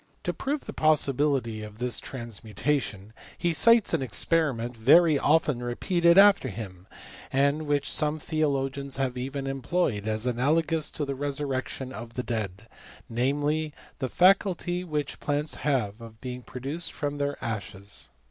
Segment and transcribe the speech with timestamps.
[0.23, 6.47] To prove the possibility of this transmutation, he cites an experiment very often repeated after
[6.47, 6.87] him,
[7.31, 12.67] and which some theologians have even employed as analagous to the resurrection of the dead;
[13.09, 18.09] namely, the faculty which plants have of being produced from their ashes.